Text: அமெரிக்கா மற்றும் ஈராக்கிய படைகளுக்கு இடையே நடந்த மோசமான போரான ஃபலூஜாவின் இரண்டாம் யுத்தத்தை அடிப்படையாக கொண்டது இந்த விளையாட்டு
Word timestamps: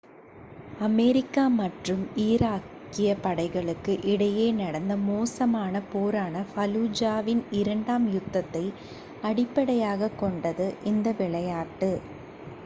அமெரிக்கா 0.79 1.43
மற்றும் 1.57 1.99
ஈராக்கிய 2.23 3.09
படைகளுக்கு 3.21 3.93
இடையே 4.13 4.47
நடந்த 4.61 4.95
மோசமான 5.05 5.83
போரான 5.91 6.43
ஃபலூஜாவின் 6.49 7.43
இரண்டாம் 7.61 8.07
யுத்தத்தை 8.15 8.65
அடிப்படையாக 9.23 10.13
கொண்டது 10.17 10.67
இந்த 10.91 11.11
விளையாட்டு 11.19 11.91